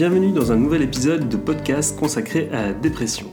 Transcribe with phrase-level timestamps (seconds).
[0.00, 3.26] Bienvenue dans un nouvel épisode de podcast consacré à la dépression.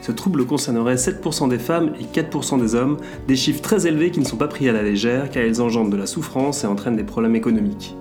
[0.00, 2.96] Ce trouble concernerait 7% des femmes et 4% des hommes,
[3.28, 5.90] des chiffres très élevés qui ne sont pas pris à la légère car ils engendrent
[5.90, 7.94] de la souffrance et entraînent des problèmes économiques.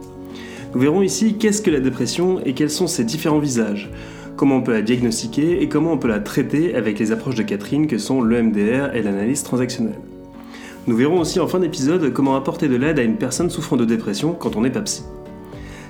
[0.74, 3.92] Nous verrons ici qu'est-ce que la dépression et quels sont ses différents visages,
[4.38, 7.44] comment on peut la diagnostiquer et comment on peut la traiter avec les approches de
[7.44, 10.00] Catherine que sont l'EMDR et l'analyse transactionnelle.
[10.88, 13.84] Nous verrons aussi en fin d'épisode comment apporter de l'aide à une personne souffrant de
[13.84, 15.04] dépression quand on n'est pas psy.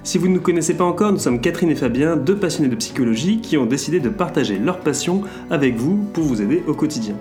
[0.05, 2.75] Si vous ne nous connaissez pas encore, nous sommes Catherine et Fabien, deux passionnés de
[2.75, 7.15] psychologie qui ont décidé de partager leur passion avec vous pour vous aider au quotidien.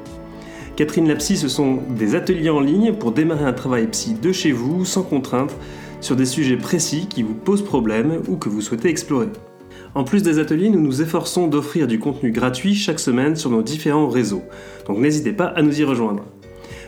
[0.77, 4.33] Catherine la psy, ce sont des ateliers en ligne pour démarrer un travail psy de
[4.33, 5.56] chez vous, sans contrainte,
[6.02, 9.28] sur des sujets précis qui vous posent problème ou que vous souhaitez explorer.
[9.95, 13.62] En plus des ateliers, nous nous efforçons d'offrir du contenu gratuit chaque semaine sur nos
[13.62, 14.42] différents réseaux,
[14.87, 16.25] donc n'hésitez pas à nous y rejoindre.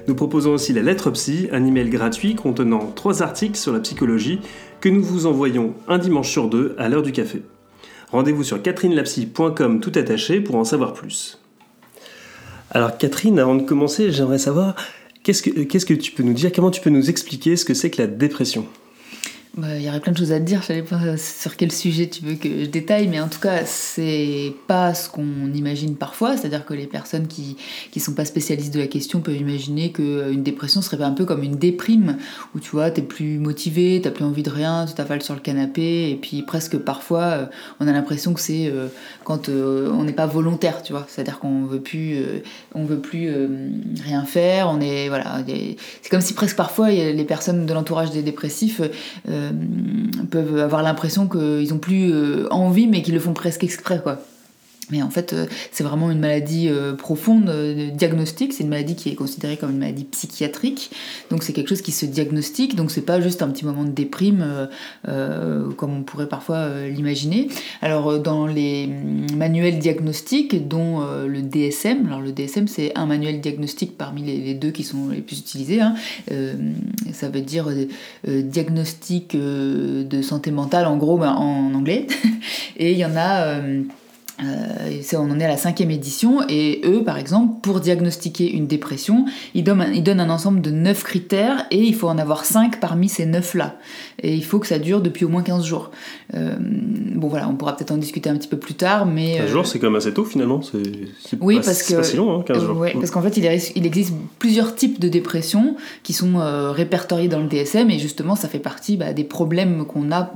[0.08, 4.40] Nous proposons aussi la lettre psy, un email gratuit contenant trois articles sur la psychologie
[4.80, 7.42] que nous vous envoyons un dimanche sur deux à l'heure du café.
[8.12, 11.40] Rendez-vous sur catherinelapsy.com tout attaché pour en savoir plus.
[12.70, 14.74] Alors Catherine, avant de commencer, j'aimerais savoir
[15.22, 17.74] qu'est-ce que, qu'est-ce que tu peux nous dire, comment tu peux nous expliquer ce que
[17.74, 18.66] c'est que la dépression?
[19.56, 21.72] Bah, il y aurait plein de choses à te dire, je savais pas sur quel
[21.72, 25.96] sujet tu veux que je détaille, mais en tout cas, c'est pas ce qu'on imagine
[25.96, 27.56] parfois, c'est-à-dire que les personnes qui,
[27.90, 31.42] qui sont pas spécialistes de la question peuvent imaginer qu'une dépression serait un peu comme
[31.42, 32.18] une déprime,
[32.54, 35.40] où tu vois, t'es plus motivé, t'as plus envie de rien, tu t'affales sur le
[35.40, 37.46] canapé, et puis presque parfois, euh,
[37.80, 38.88] on a l'impression que c'est euh,
[39.24, 42.18] quand euh, on n'est pas volontaire, tu vois, c'est-à-dire qu'on veut plus,
[42.74, 43.30] on veut plus
[44.04, 45.38] rien faire, on est, voilà,
[46.02, 48.82] c'est comme si presque parfois les personnes de l'entourage des dépressifs
[49.45, 49.45] euh,
[50.30, 54.20] peuvent avoir l'impression qu'ils ont plus euh, envie, mais qu'ils le font presque exprès, quoi.
[54.90, 58.52] Mais en fait, euh, c'est vraiment une maladie euh, profonde, euh, diagnostique.
[58.52, 60.90] C'est une maladie qui est considérée comme une maladie psychiatrique.
[61.30, 62.76] Donc c'est quelque chose qui se diagnostique.
[62.76, 64.68] Donc c'est pas juste un petit moment de déprime
[65.76, 67.48] comme on pourrait parfois l'imaginer.
[67.82, 68.88] Alors dans les
[69.36, 74.70] manuels diagnostiques, dont le DSM, alors le DSM c'est un manuel diagnostique parmi les, deux
[74.70, 75.80] qui sont les plus utilisés.
[75.80, 75.94] Hein.
[77.12, 77.68] ça veut dire
[78.26, 82.06] diagnostic de santé mentale en gros ben, en anglais.
[82.76, 83.60] Et il y en a
[84.44, 88.66] euh, on en est à la cinquième édition et eux, par exemple, pour diagnostiquer une
[88.66, 89.24] dépression,
[89.54, 92.44] ils donnent, un, ils donnent un ensemble de neuf critères et il faut en avoir
[92.44, 93.76] cinq parmi ces neuf-là.
[94.22, 95.90] Et il faut que ça dure depuis au moins 15 jours.
[96.34, 99.38] Euh, bon voilà, on pourra peut-être en discuter un petit peu plus tard, mais...
[99.38, 100.82] 15 jours, euh, c'est quand même assez tôt finalement, c'est
[101.40, 102.76] oui, parce que, pas si long, hein, 15 jours.
[102.76, 103.44] Ouais, parce qu'en fait, il,
[103.76, 106.34] il, existe plusieurs types de dépression qui sont
[106.72, 110.32] répertoriés dans le DSM et justement, ça fait partie bah, des problèmes qu'on a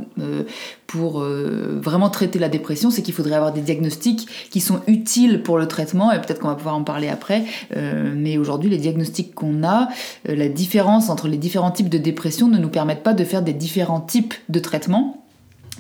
[0.86, 5.58] pour vraiment traiter la dépression, c'est qu'il faudrait avoir des diagnostics qui sont utiles pour
[5.58, 7.44] le traitement, et peut-être qu'on va pouvoir en parler après,
[7.76, 9.88] euh, mais aujourd'hui les diagnostics qu'on a,
[10.28, 13.42] euh, la différence entre les différents types de dépression ne nous permettent pas de faire
[13.42, 15.16] des différents types de traitements.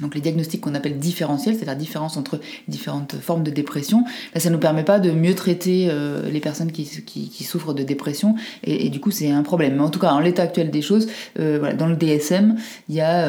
[0.00, 4.40] Donc les diagnostics qu'on appelle différentiels, c'est la différence entre différentes formes de dépression, ben,
[4.40, 6.86] ça ne nous permet pas de mieux traiter euh, les personnes qui,
[7.44, 8.34] souffrent de dépression,
[8.64, 9.74] et, du coup c'est un problème.
[9.74, 12.56] Mais en tout cas, en l'état actuel des choses, dans le DSM,
[12.88, 13.28] il y a...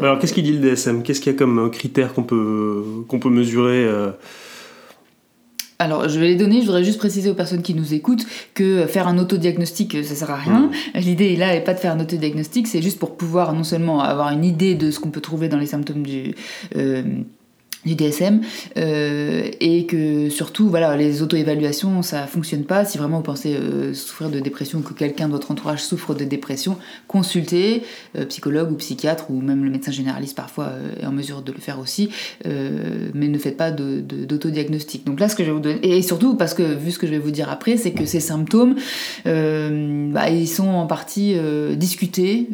[0.00, 3.18] Alors, qu'est-ce qu'il dit le DSM Qu'est-ce qu'il y a comme euh, qu'on peut, qu'on
[3.18, 4.10] peut mesurer euh?
[5.78, 8.24] Alors, je vais les donner, je voudrais juste préciser aux personnes qui nous écoutent
[8.54, 10.70] que faire un autodiagnostic, ça sert à rien.
[10.94, 10.98] Mmh.
[11.00, 14.30] L'idée là n'est pas de faire un autodiagnostic, c'est juste pour pouvoir non seulement avoir
[14.30, 16.34] une idée de ce qu'on peut trouver dans les symptômes du,
[17.84, 18.40] du DSM
[18.76, 22.84] euh, et que surtout voilà les auto-évaluations ça fonctionne pas.
[22.84, 26.24] Si vraiment vous pensez euh, souffrir de dépression que quelqu'un de votre entourage souffre de
[26.24, 26.78] dépression
[27.08, 27.82] consultez
[28.16, 31.58] euh, psychologue ou psychiatre ou même le médecin généraliste parfois est en mesure de le
[31.58, 32.10] faire aussi
[32.44, 35.04] mais ne faites pas d'autodiagnostic.
[35.04, 37.06] Donc là ce que je vais vous donner et surtout parce que vu ce que
[37.06, 38.76] je vais vous dire après c'est que ces symptômes
[39.24, 41.36] bah, ils sont en partie
[41.76, 42.48] discutés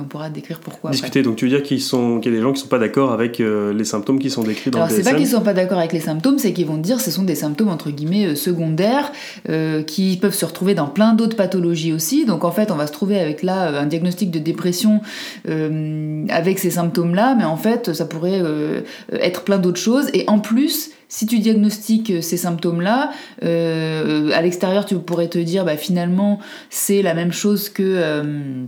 [0.00, 2.60] on pourra décrire pourquoi discuter donc tu veux dire qu'il y a des gens qui
[2.60, 4.35] sont pas d'accord avec les symptômes qui sont
[4.74, 7.02] alors, c'est pas qu'ils sont pas d'accord avec les symptômes, c'est qu'ils vont dire que
[7.02, 9.12] ce sont des symptômes entre guillemets euh, secondaires
[9.48, 12.24] euh, qui peuvent se retrouver dans plein d'autres pathologies aussi.
[12.24, 15.00] Donc en fait, on va se trouver avec là euh, un diagnostic de dépression
[16.28, 18.42] avec ces symptômes-là, mais en fait, ça pourrait
[19.12, 20.08] être plein d'autres choses.
[20.12, 23.10] Et en plus, si tu diagnostiques ces symptômes-là,
[23.42, 26.40] à l'extérieur, tu pourrais te dire, bah, finalement,
[26.70, 28.64] c'est la même chose que euh,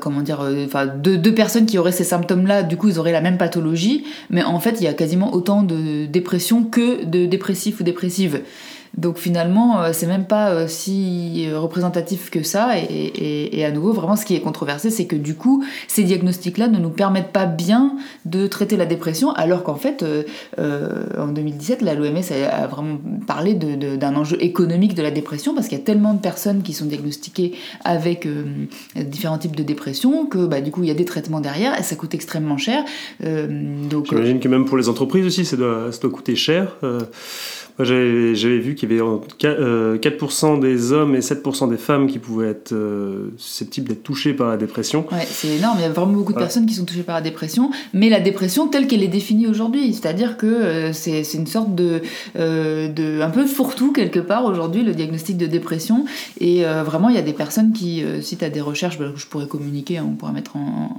[0.00, 3.20] comment dire, euh, enfin deux, personnes qui auraient ces symptômes-là, du coup ils auraient la
[3.20, 7.80] même pathologie, mais en fait il y a quasiment autant de dépression que de dépressifs
[7.80, 8.42] ou dépressives.
[8.96, 12.70] Donc finalement, euh, c'est même pas euh, si représentatif que ça.
[12.78, 16.78] Et, à nouveau, vraiment, ce qui est controversé, c'est que du coup, ces diagnostics-là ne
[16.78, 20.04] nous permettent pas bien de traiter la dépression, alors qu'en fait,
[20.58, 22.16] en 2017, la l'OMS
[22.52, 26.20] a, vraiment parlé d'un enjeu économique de la dépression, parce qu'il y a tellement de
[26.20, 27.54] personnes qui sont diagnostiquées
[27.84, 28.26] avec
[28.96, 31.82] différents types de dépression que bah, du coup, il y a des traitements derrière et
[31.82, 32.84] ça coûte extrêmement cher.
[33.20, 36.76] donc, J'imagine que même pour les entreprises aussi, ça doit, ça doit coûter cher.
[37.84, 42.48] J'avais vu qu'il y avait 4% euh, des hommes et 7% des femmes qui pouvaient
[42.48, 45.06] être euh, susceptibles d'être touchés par la dépression.
[45.12, 45.78] Ouais, c'est énorme.
[45.78, 48.20] Il y a vraiment beaucoup de personnes qui sont touchées par la dépression, mais la
[48.20, 52.02] dépression telle qu'elle est définie aujourd'hui, c'est-à-dire que euh, c'est une sorte de,
[52.36, 56.04] de un peu fourre-tout quelque part aujourd'hui le diagnostic de dépression.
[56.40, 59.26] Et vraiment, il y a des personnes qui, si tu as des recherches, bah, je
[59.26, 60.96] pourrais communiquer, hein, on pourra mettre en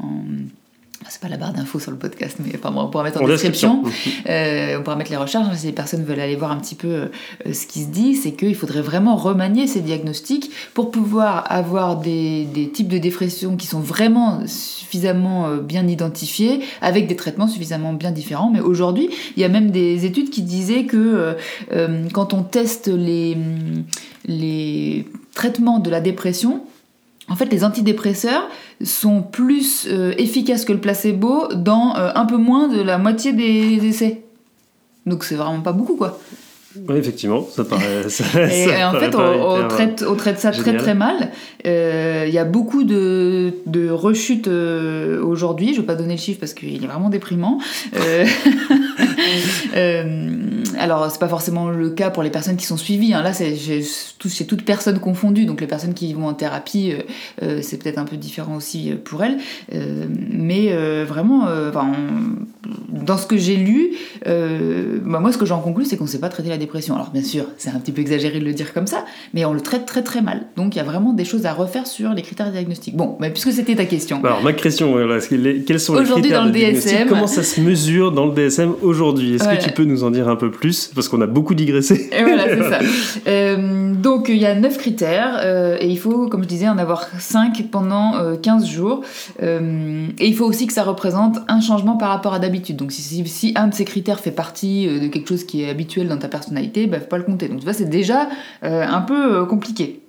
[1.07, 3.83] c'est pas la barre d'infos sur le podcast, mais enfin, on pourra mettre en, description.
[4.29, 5.55] Euh, on pourra mettre les recherches.
[5.55, 7.07] Si les personnes veulent aller voir un petit peu euh,
[7.53, 12.47] ce qui se dit, c'est qu'il faudrait vraiment remanier ces diagnostics pour pouvoir avoir des,
[12.73, 18.11] types de dépression qui sont vraiment suffisamment euh, bien identifiés, avec des traitements suffisamment bien
[18.11, 18.51] différents.
[18.51, 21.35] Mais aujourd'hui, il y a même des études qui disaient que
[22.13, 23.37] quand on teste les,
[24.25, 26.63] les traitements de la dépression,
[27.29, 28.49] en fait, les antidépresseurs
[28.83, 33.33] sont plus euh, efficaces que le placebo dans euh, un peu moins de la moitié
[33.33, 34.21] des essais.
[35.05, 36.19] Donc c'est vraiment pas beaucoup, quoi.
[36.87, 38.03] Oui, effectivement, ça paraît.
[38.35, 41.31] et, en fait, on, traite, on, traite, ça très très mal.
[41.65, 45.73] Euh, il y a beaucoup de, de rechutes aujourd'hui.
[45.73, 47.59] Je ne vais pas donner le chiffre parce qu'il est vraiment déprimant.
[50.77, 53.13] alors, c'est pas forcément le cas pour les personnes qui sont suivies.
[53.13, 53.21] Hein.
[53.21, 55.45] Là, c'est chez toute personne confondue.
[55.45, 57.01] Donc, les personnes qui vont en thérapie, euh,
[57.43, 59.37] euh, c'est peut-être un peu différent aussi euh, pour elles.
[60.31, 60.73] mais
[61.03, 61.47] vraiment,
[62.89, 63.91] dans ce que j'ai lu,
[64.25, 66.95] bah, moi, ce que j'en conclus, c'est qu'on ne sait pas traiter la dépression.
[66.95, 69.53] Alors, bien sûr, c'est un petit peu exagéré de le dire comme ça, mais on
[69.53, 70.47] le traite très très mal.
[70.55, 72.95] Donc, il y a vraiment des choses à refaire sur les critères diagnostiques.
[72.95, 74.23] Bon, mais puisque c'était ta question.
[74.23, 74.95] Alors, ma question,
[75.65, 79.35] quels sont les critères dans le DSM, Comment ça se mesure dans le DSM aujourd'hui?
[79.35, 82.09] Est-ce que tu peux nous en dire un peu plus parce qu'on a beaucoup digressé.
[82.11, 82.79] Et voilà, c'est ça.
[83.27, 86.77] Euh, donc il y a 9 critères, euh, et il faut, comme je disais, en
[86.77, 89.01] avoir 5 pendant 15 euh, jours.
[89.41, 92.77] et il faut aussi que ça représente un changement par rapport à d'habitude.
[92.77, 96.07] Donc si, si, un de ces critères fait partie de quelque chose qui est habituel
[96.07, 97.47] dans ta personnalité, bah, ne faut pas le compter.
[97.47, 98.29] Donc tu vois, c'est déjà
[98.61, 100.01] un peu compliqué.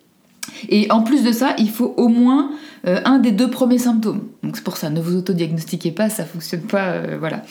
[0.68, 2.50] Et en plus de ça, il faut au moins
[2.84, 4.22] un des deux premiers symptômes.
[4.42, 7.42] Donc c'est pour ça, ne vous autodiagnostiquez pas, ça fonctionne pas, voilà.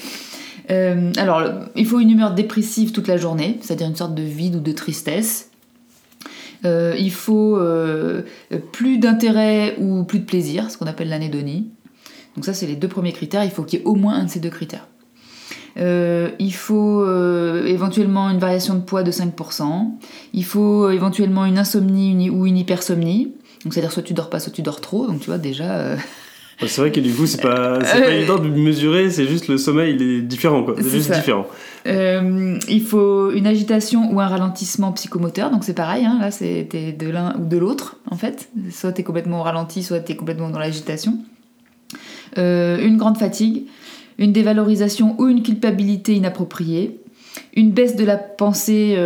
[0.72, 1.44] Euh, alors,
[1.76, 4.72] il faut une humeur dépressive toute la journée, c'est-à-dire une sorte de vide ou de
[4.72, 5.50] tristesse.
[6.66, 8.24] Euh, il faut euh,
[8.72, 11.70] plus d'intérêt ou plus de plaisir, ce qu'on appelle l'anédonie.
[12.36, 13.44] Donc ça, c'est les deux premiers critères.
[13.44, 14.88] Il faut qu'il y ait au moins un de ces deux critères.
[15.78, 17.06] il faut
[17.66, 19.92] éventuellement une variation de poids de 5%.
[20.34, 23.34] Il faut éventuellement une insomnie ou une hypersomnie.
[23.64, 25.08] Donc c'est-à-dire soit tu dors pas, soit tu dors trop.
[25.08, 25.96] Donc tu vois déjà,
[26.68, 29.58] c'est vrai que du coup, c'est pas, pas euh, évident de mesurer, c'est juste le
[29.58, 30.76] sommeil, il est différent, quoi.
[30.78, 31.48] C'est juste différent.
[31.88, 36.92] Euh, il faut une agitation ou un ralentissement psychomoteur, donc c'est pareil, hein, là, c'était
[36.92, 38.50] de l'un ou de l'autre, en fait.
[38.72, 41.20] Soit tu es complètement au ralenti, soit tu es complètement dans l'agitation.
[42.38, 43.64] Euh, une grande fatigue,
[44.18, 47.00] une dévalorisation ou une culpabilité inappropriée,
[47.56, 48.98] une baisse de la pensée,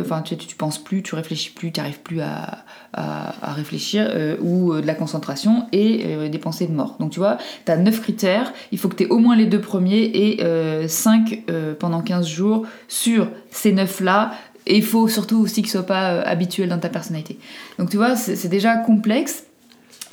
[0.00, 2.64] enfin, tu, tu, penses plus, tu réfléchis plus, tu n'arrives plus à
[2.96, 6.96] à, réfléchir euh, ou euh, de la concentration et euh, des pensées de mort.
[6.98, 9.46] Donc tu vois, tu as 9 critères, il faut que tu aies au moins les
[9.46, 11.44] deux premiers et 5
[11.78, 14.32] pendant 15 jours sur ces 9 là.
[14.66, 17.38] Et il faut surtout aussi qu'ils ne soient pas habituels dans ta personnalité.
[17.78, 19.45] Donc tu vois, c'est déjà complexe.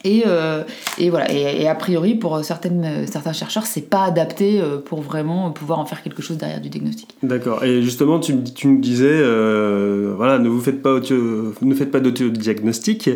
[0.04, 0.64] Et, euh,
[0.98, 1.32] et, voilà.
[1.32, 5.86] Et, a priori, pour certaines, certains chercheurs, c'est pas adapté euh, pour vraiment pouvoir en
[5.86, 7.16] faire quelque chose derrière du diagnostic.
[7.24, 7.63] D'accord.
[7.63, 12.00] Et justement, tu, tu nous disais, euh, voilà, ne vous faites pas, ne faites pas
[12.01, 13.10] d'autodiagnostic.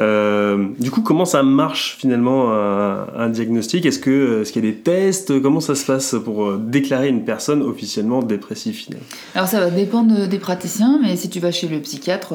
[0.00, 3.86] Euh, du coup, comment ça marche finalement un, diagnostic?
[3.86, 5.40] Est-ce que est qu'il y a des tests?
[5.40, 9.06] Comment ça se passe pour déclarer une personne officiellement dépressive finalement?
[9.34, 12.34] Alors ça va dépendre des praticiens, mais si tu vas chez le psychiatre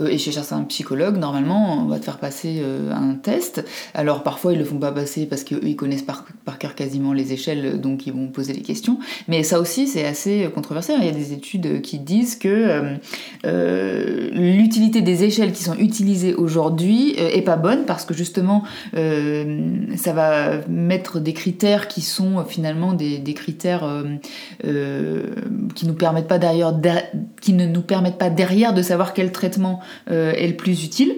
[0.00, 3.64] et chez certains psychologues, normalement, on va te faire passer un test.
[3.94, 7.12] Alors parfois ils le font pas passer parce qu'eux ils connaissent par, par cœur quasiment
[7.12, 8.98] les échelles, donc ils vont poser les questions.
[9.28, 10.94] Mais ça aussi c'est assez controversé.
[10.98, 12.96] Il y a des études qui disent que euh,
[13.44, 18.64] euh, l'utilité des échelles qui sont utilisées aujourd'hui euh, est pas bonne parce que justement
[18.92, 23.84] ça va mettre des critères qui sont finalement des, critères
[24.62, 26.38] qui nous permettent pas
[27.40, 31.14] qui ne nous permettent pas derrière de savoir quel traitement est le plus utile.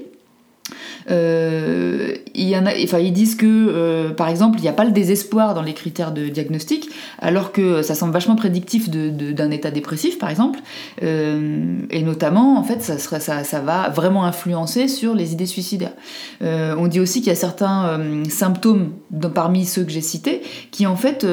[1.08, 6.12] Enfin, ils disent que, par exemple, il n'y a pas le désespoir dans les critères
[6.12, 6.88] de diagnostic,
[7.18, 10.60] alors que ça semble vachement prédictif d'un état dépressif, par exemple.
[11.02, 15.94] et notamment, en fait, ça, va vraiment influencer sur les idées suicidaires.
[16.42, 17.98] on dit aussi qu'il y a certains
[18.28, 18.92] symptômes
[19.34, 21.26] parmi ceux que j'ai cités qui, en fait,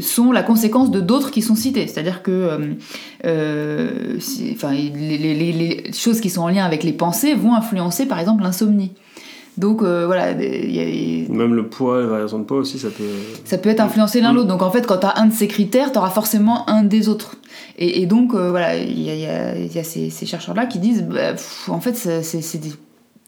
[0.00, 1.86] sont la conséquence de d'autres qui sont cités.
[1.86, 2.58] C'est-à-dire que euh,
[3.24, 4.18] euh,
[4.52, 8.87] enfin, les, choses qui sont en lien avec les pensées vont influencer par exemple l'insomnie.
[9.58, 10.34] Donc euh, voilà.
[10.34, 13.04] Même le poids, la variation de poids aussi, ça peut.
[13.44, 14.36] Ça peut être influencé l'un mm.
[14.36, 14.48] l'autre.
[14.48, 17.08] Donc en fait, quand tu as un de ces critères, tu auras forcément un des
[17.08, 17.36] autres.
[17.76, 21.34] Et, donc voilà, il y a, ces, chercheurs-là qui disent bah,
[21.68, 22.72] en fait, c'est des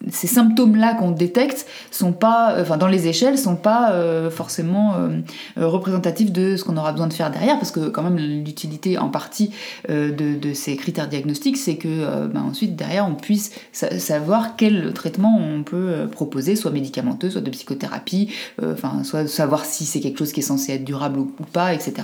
[0.08, 5.20] ces symptômes-là qu'on détecte sont pas, enfin dans les échelles, sont pas euh, forcément euh,
[5.58, 8.96] euh, représentatifs de ce qu'on aura besoin de faire derrière, parce que quand même l'utilité
[8.96, 9.50] en partie
[9.88, 15.62] de, ces critères diagnostiques, c'est que ben, ensuite derrière on puisse savoir quel traitement on
[15.62, 20.40] peut proposer, soit médicamenteux, soit de psychothérapie, enfin soit savoir si c'est quelque chose qui
[20.40, 21.94] est censé être durable ou pas, etc.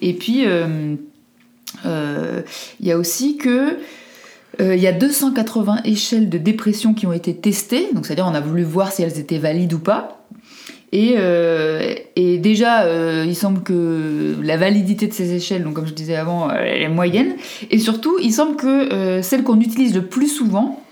[0.00, 0.98] Et puis il
[2.80, 3.78] y a aussi que
[4.60, 8.34] euh, il y a 280 échelles de dépression qui ont été testées, donc c'est-à-dire on
[8.34, 10.20] a voulu voir si elles étaient valides ou pas.
[10.92, 15.92] Et, euh, déjà, euh, il semble que la validité de ces échelles, donc comme je
[15.92, 17.34] disais avant, elle est moyenne.
[17.72, 20.83] Et surtout, il semble que celle qu'on utilise le plus souvent,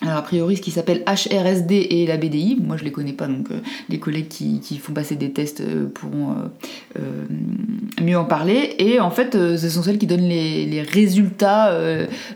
[0.00, 3.26] alors a priori ce qui s'appelle HRSD et la BDI, moi je les connais pas
[3.26, 6.36] donc euh, les collègues qui, font passer des tests euh, pourront
[6.96, 7.24] euh,
[8.00, 8.76] mieux en parler.
[8.78, 11.72] Et en fait ce sont celles qui donnent les, résultats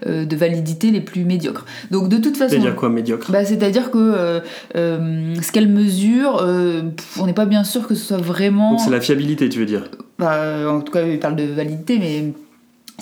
[0.04, 1.64] de validité les plus médiocres.
[1.92, 2.50] Donc de toute façon...
[2.50, 3.30] C'est-à-dire quoi médiocre?
[3.30, 4.40] bah, C'est-à-dire que
[4.74, 6.44] ce qu'elles mesurent,
[7.18, 8.72] on n'est pas bien sûr que ce soit vraiment...
[8.72, 9.84] Donc c'est la fiabilité tu veux dire?
[10.18, 12.32] Bah, En tout cas ils parlent de validité mais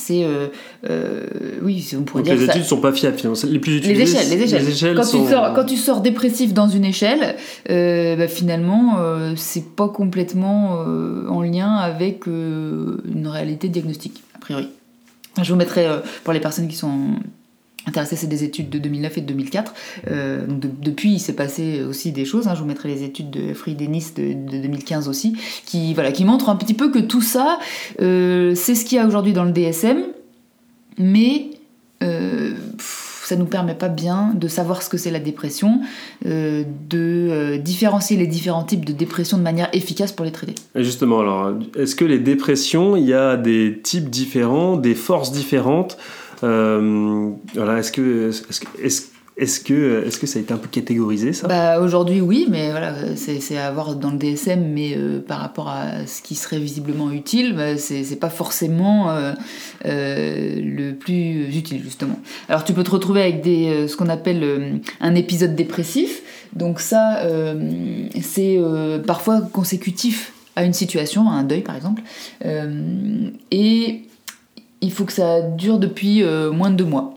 [0.00, 0.49] c'est euh,
[0.88, 1.26] euh,
[1.62, 3.16] oui on pourrait dire les études ne sont pas fiables
[3.49, 4.11] les plus utilisées les
[4.42, 4.62] échelles.
[4.64, 7.37] les échelles, quand, tu sors, quand tu sors dépressif dans une échelle
[7.71, 8.97] euh, bah, finalement
[9.37, 10.78] c'est pas complètement
[11.28, 14.69] en lien avec une réalité diagnostique a priori.
[15.40, 15.87] Je vous mettrai
[16.25, 17.14] pour les personnes qui sont
[17.87, 19.75] intéressé, c'est des études de 2009 et de 2004.
[20.10, 22.49] Euh, depuis, il s'est passé aussi des choses.
[22.49, 22.54] Hein.
[22.54, 26.49] Je vous mettrai les études de Free Dennis de, 2015 aussi, qui, voilà, qui montrent
[26.49, 27.58] un petit peu que tout ça,
[28.00, 30.02] euh, c'est ce qu'il y a aujourd'hui dans le DSM,
[30.99, 31.50] mais
[32.02, 35.80] euh, ça nous permet pas bien de savoir ce que c'est la dépression,
[36.25, 40.56] de différencier les différents types de dépression de manière efficace pour les traiter.
[40.75, 45.96] Justement, alors, est-ce que les dépressions, il y a des types différents, des forces différentes
[45.96, 48.42] euh, voilà, est-ce que, est-ce,
[48.82, 49.02] est-ce,
[49.40, 51.49] est-ce que, est-ce que ça a été un peu catégorisé ça?
[51.49, 55.68] Bah, Aujourd'hui oui, mais voilà, c'est, à voir dans le DSM, mais euh, par rapport
[55.68, 59.32] à ce qui serait visiblement utile, bah, c'est, c'est pas forcément euh,
[59.85, 62.18] le plus utile justement.
[62.50, 67.23] Alors tu peux te retrouver avec des, ce qu'on appelle un épisode dépressif, donc ça
[68.20, 68.61] c'est
[69.06, 72.02] parfois consécutif à une situation, à un deuil par exemple,
[73.50, 74.02] et
[74.80, 77.14] il faut que ça dure depuis euh, moins de deux mois.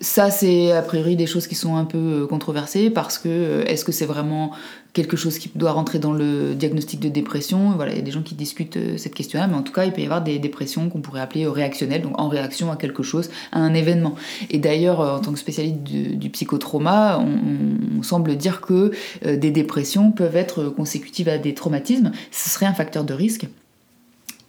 [0.00, 3.64] Ça, c'est a priori des choses qui sont un peu euh, controversées parce que euh,
[3.66, 4.50] est-ce que c'est vraiment
[4.94, 7.70] quelque chose qui doit rentrer dans le diagnostic de dépression?
[7.76, 9.92] Voilà, il y a des gens qui discutent cette question-là, mais en tout cas, il
[9.92, 13.30] peut y avoir des dépressions qu'on pourrait appeler réactionnelles, donc en réaction à quelque chose,
[13.52, 14.16] à un événement.
[14.50, 18.90] Et d'ailleurs, en tant que spécialiste du, psychotrauma, on, semble dire que
[19.24, 22.10] des dépressions peuvent être consécutives à des traumatismes.
[22.32, 23.46] Ce serait un facteur de risque.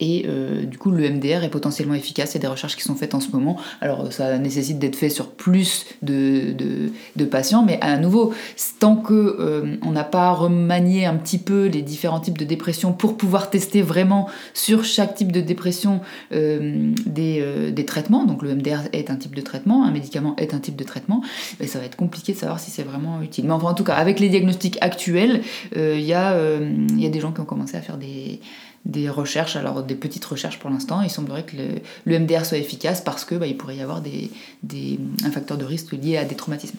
[0.00, 2.32] Et euh, du coup, le MDR est potentiellement efficace.
[2.32, 3.56] Il y a des recherches qui sont faites en ce moment.
[3.80, 6.56] Alors, ça nécessite d'être fait sur plus de,
[7.30, 8.34] patients, mais à nouveau,
[8.80, 12.92] tant que euh, on n'a pas remanié un petit peu les différents types de dépression
[12.92, 16.00] pour pouvoir tester vraiment sur chaque type de dépression
[16.32, 20.58] euh, des, traitements, donc le MDR est un type de traitement, un médicament est un
[20.58, 21.22] type de traitement,
[21.58, 23.44] ben, ça va être compliqué de savoir si c'est vraiment utile.
[23.44, 25.42] Mais enfin, en tout cas, avec les diagnostics actuels,
[25.74, 28.40] il y, a des gens qui ont commencé à faire des
[28.84, 31.00] des recherches, alors des petites recherches pour l'instant.
[31.02, 31.56] Il semblerait que
[32.06, 34.30] le, MDR soit efficace parce que bah, il pourrait y avoir des,
[34.62, 36.78] des, un facteur de risque lié à des traumatismes.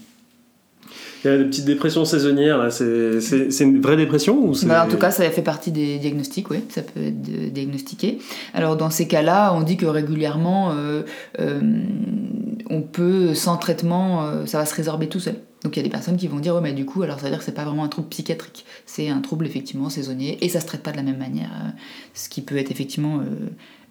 [1.24, 2.70] Il y a des petites dépressions saisonnières, là.
[2.70, 6.60] C'est, une vraie dépression ou bah, En tout cas, ça fait partie des diagnostics, oui,
[6.70, 7.20] ça peut être
[7.52, 8.20] diagnostiqué.
[8.54, 11.02] Alors, dans ces cas-là, on dit que régulièrement, euh,
[11.40, 11.60] euh,
[12.70, 15.36] on peut, sans traitement, euh, ça va se résorber tout seul.
[15.66, 17.24] Donc il y a des personnes qui vont dire, ouais, mais du coup, alors ça
[17.24, 20.48] veut dire que c'est pas vraiment un trouble psychiatrique, c'est un trouble effectivement saisonnier et
[20.48, 21.70] ça se traite pas de la même manière, euh,
[22.14, 23.50] ce qui peut être effectivement euh,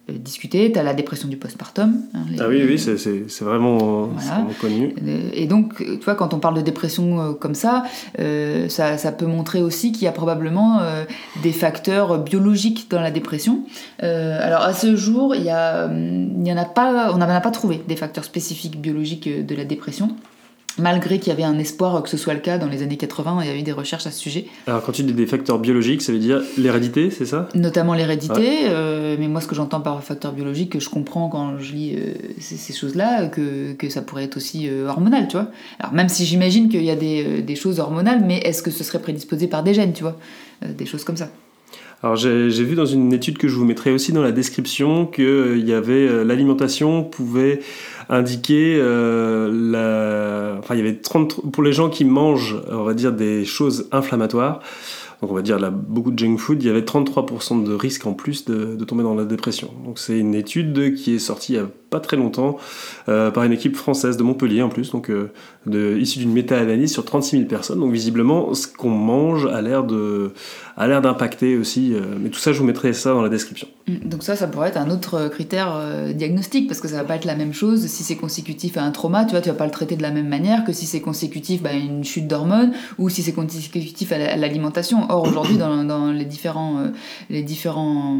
[0.09, 0.71] euh, discuté.
[0.71, 1.97] Tu as la dépression du postpartum.
[2.13, 4.09] Hein, ah oui, oui, c'est vraiment,
[4.61, 4.95] connu.
[5.33, 7.83] Et donc, tu vois, quand on parle de dépression comme ça,
[8.17, 10.79] ça, ça, peut montrer aussi qu'il y a probablement
[11.43, 13.65] des facteurs biologiques dans la dépression.
[13.99, 17.41] alors à ce jour, il y, a, il y en a pas, on n'en a
[17.41, 20.15] pas trouvé des facteurs spécifiques biologiques de la dépression.
[20.77, 23.39] Malgré qu'il y avait un espoir que ce soit le cas dans les années 80,
[23.41, 24.45] il y a eu des recherches à ce sujet.
[24.67, 27.49] Alors quand tu dis des facteurs biologiques, ça veut dire l'hérédité, c'est ça?
[27.55, 31.59] Notamment l'hérédité, euh, mais moi ce que j'entends par facteur biologique, que je comprends quand
[31.59, 35.49] je lis euh, ces, choses-là, que, que, ça pourrait être aussi euh, hormonal, tu vois.
[35.79, 38.83] Alors même si j'imagine qu'il y a des, des, choses hormonales, mais est-ce que ce
[38.83, 40.17] serait prédisposé par des gènes, tu vois?
[40.65, 41.29] Des choses comme ça.
[42.03, 45.57] Alors j'ai vu dans une étude que je vous mettrai aussi dans la description que
[45.57, 47.61] y avait l'alimentation pouvait
[48.09, 50.59] indiquer euh, la...
[50.59, 53.87] enfin il y avait 30 pour les gens qui mangent on va dire des choses
[53.91, 54.59] inflammatoires
[55.21, 58.13] donc on va dire beaucoup de junk food, il y avait 33% de risque en
[58.13, 59.71] plus de, de, tomber dans la dépression.
[59.85, 62.57] Donc c'est une étude qui est sortie il y a pas très longtemps
[63.07, 65.31] euh, par une équipe française de Montpellier en plus, donc euh,
[65.99, 67.79] issue d'une méta-analyse sur 36 000 personnes.
[67.79, 71.93] Donc visiblement ce qu'on mange a l'air d'impacter aussi.
[71.93, 73.67] Euh, mais tout ça, je vous mettrai ça dans la description.
[73.87, 77.03] Mm, donc ça, ça pourrait être un autre critère euh, diagnostique, parce que ça va
[77.03, 79.55] pas être la même chose si c'est consécutif à un trauma, tu vois, tu vas
[79.55, 82.27] pas le traiter de la même manière que si c'est consécutif bah, à une chute
[82.27, 85.05] d'hormones ou si c'est consécutif à l'alimentation.
[85.09, 86.83] Or, aujourd'hui, dans, dans, les différents,
[87.29, 88.19] les différents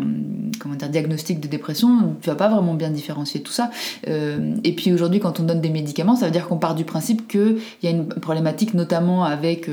[0.60, 3.65] comment dire, diagnostics de dépression, tu vas pas vraiment bien différencier tout ça.
[4.08, 7.28] Et puis aujourd'hui, quand on donne des médicaments, ça veut dire qu'on part du principe
[7.28, 9.70] qu'il y a une problématique notamment avec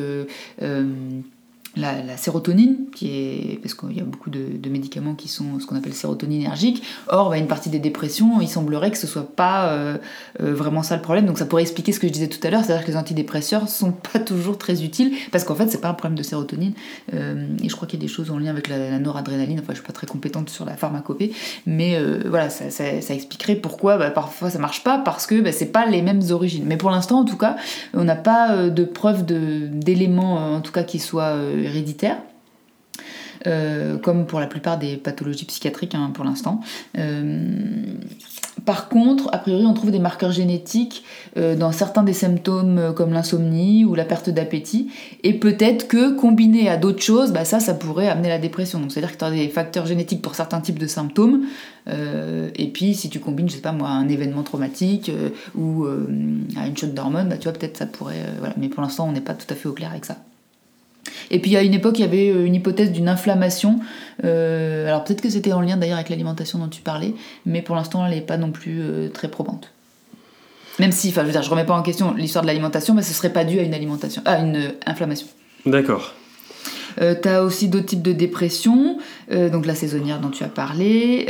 [1.77, 5.77] la, sérotonine, qui est parce qu'il y a beaucoup de, médicaments qui sont ce qu'on
[5.77, 6.83] appelle sérotoninergiques.
[7.09, 9.99] Or, bah, une partie des dépressions, il semblerait que ce soit pas euh,
[10.41, 11.27] euh, vraiment ça le problème.
[11.27, 13.69] Donc, ça pourrait expliquer ce que je disais tout à l'heure, c'est-à-dire que les antidépresseurs
[13.69, 16.73] sont pas toujours très utiles parce qu'en fait, c'est pas un problème de sérotonine.
[17.15, 19.61] Euh, et je crois qu'il y a des choses en lien avec la, noradrénaline.
[19.61, 21.33] Enfin, je suis pas très compétente sur la pharmacopée,
[21.67, 25.87] mais voilà, ça, expliquerait pourquoi bah, parfois ça marche pas parce que bah, c'est pas
[25.87, 26.65] les mêmes origines.
[26.67, 27.57] Mais pour l'instant, en tout cas,
[27.95, 32.19] on n'a pas de preuve d'éléments, en tout cas, qui soient héréditaire.
[33.47, 36.61] Euh, comme pour la plupart des pathologies psychiatriques hein, pour l'instant.
[36.97, 37.45] Euh,
[38.65, 41.03] par contre, a priori, on trouve des marqueurs génétiques
[41.37, 44.93] euh, dans certains des symptômes comme l'insomnie ou la perte d'appétit,
[45.25, 48.79] et peut-être que combiné à d'autres choses, bah, ça, pourrait amener la dépression.
[48.79, 51.47] Donc, c'est-à-dire que tu as des facteurs génétiques pour certains types de symptômes,
[51.89, 55.11] et puis si tu combines, je sais pas moi, un événement traumatique
[55.57, 58.23] ou à une chute d'hormones, bah, tu vois, peut-être ça pourrait.
[58.57, 60.19] Mais pour l'instant, on n'est pas tout à fait au clair avec ça.
[61.31, 63.81] Et puis à une époque, il y avait euh, une hypothèse d'une inflammation.
[64.25, 67.15] Euh, alors peut-être que c'était en lien d'ailleurs avec l'alimentation dont tu parlais,
[67.47, 69.73] mais pour l'instant, elle n'est pas non plus euh, très probante.
[70.79, 73.03] Même si, enfin, je veux dire, je remets pas en question l'histoire de l'alimentation, mais
[73.03, 75.27] ce serait pas dû à une alimentation, à une inflammation.
[75.67, 76.15] D'accord.
[76.97, 78.97] tu as aussi d'autres types de dépression,
[79.31, 81.27] donc la saisonnière dont tu as parlé.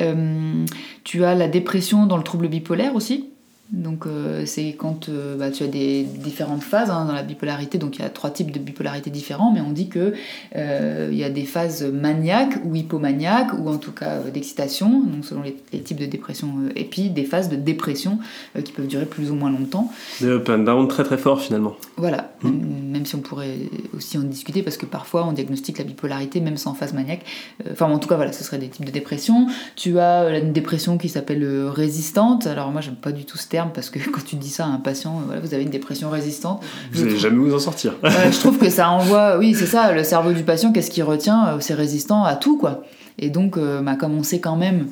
[1.03, 3.32] tu as la dépression dans le trouble bipolaire aussi.
[3.73, 7.79] Donc euh, c'est quand euh, bah, tu as des différentes phases hein, dans la bipolarité,
[7.79, 10.13] donc il y a trois types de bipolarité différents, mais on dit que
[10.57, 15.25] euh, il y a des phases maniaques ou hypomaniaques, ou en tout cas d'excitation, donc
[15.25, 18.19] selon les, types de dépression, et puis des phases de dépression
[18.63, 19.91] qui peuvent durer plus ou moins longtemps.
[20.21, 21.75] Des up and down très très fort finalement.
[21.97, 22.51] Voilà, mmh.
[22.93, 23.57] même, si on pourrait
[23.97, 27.25] aussi en discuter, parce que parfois on diagnostique la bipolarité même sans phase maniaque.
[27.71, 29.47] Enfin en tout cas voilà, ce serait des types de dépression.
[29.77, 33.62] Tu as une dépression qui s'appelle résistante, alors moi j'aime pas du tout ce terme
[33.73, 36.11] parce que quand tu dis ça à un patient, euh, voilà, vous avez une dépression
[36.11, 36.63] résistante.
[36.93, 37.95] Vous n'allez jamais vous en sortir.
[38.03, 41.49] je trouve que ça envoie, oui, c'est ça, le cerveau du patient, qu'est-ce qu'il retient
[41.49, 42.83] euh, C'est résistant à tout, quoi.
[43.19, 44.89] Et donc, euh, bah, comme on sait quand même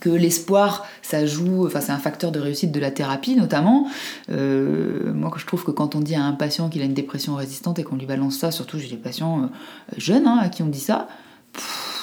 [0.00, 3.86] que l'espoir, ça joue, enfin c'est un facteur de réussite de la thérapie notamment.
[4.28, 7.78] moi, je trouve que quand on dit à un patient qu'il a une dépression résistante
[7.78, 9.48] et qu'on lui balance ça, surtout j'ai des patients
[9.96, 11.06] jeunes hein, à qui on dit ça,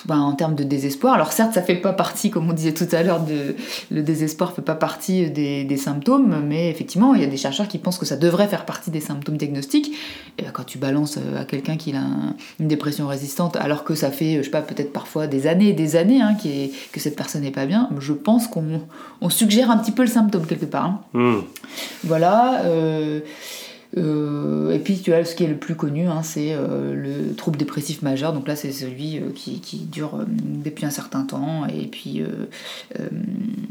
[0.06, 1.14] ben, en termes de désespoir.
[1.14, 3.56] Alors certes, ça fait pas partie, comme on disait tout à l'heure, de,
[3.92, 7.78] le désespoir fait pas partie des, symptômes, mais effectivement, il y a des chercheurs qui
[7.78, 9.92] pensent que ça devrait faire partie des symptômes diagnostiques.
[10.38, 12.04] Et ben, quand tu balances euh, à quelqu'un qui a
[12.60, 15.74] une dépression résistante, alors que ça fait, je sais pas, peut-être parfois des années et
[15.74, 16.36] des années hein,
[16.92, 18.82] que cette personne n'est pas bien, je pense qu'on
[19.22, 20.86] on suggère un petit peu le symptôme quelque part.
[20.86, 21.02] Hein.
[21.14, 21.42] Hmm.
[22.04, 22.64] Voilà.
[22.66, 23.22] Euh,
[23.98, 27.36] euh, et puis tu as ce qui est le plus connu, hein, c'est euh, le
[27.36, 28.34] trouble dépressif majeur.
[28.34, 31.66] Donc là, c'est celui euh, qui, qui, dure depuis un certain temps.
[31.68, 32.24] Et puis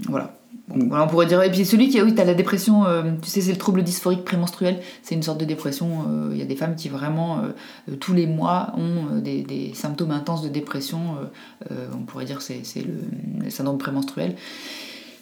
[0.08, 0.34] voilà.
[0.68, 1.04] voilà.
[1.04, 1.42] On pourrait dire.
[1.42, 2.84] Et puis celui qui, oui, tu as la dépression,
[3.22, 4.80] tu sais, c'est le trouble dysphorique prémenstruel.
[5.02, 6.04] C'est une sorte de dépression.
[6.32, 7.42] Il y a des femmes qui vraiment,
[7.98, 11.16] tous les mois, ont des, des, symptômes intenses de dépression.
[11.70, 12.94] on pourrait dire c'est c'est le,
[13.44, 14.36] le syndrome prémenstruel.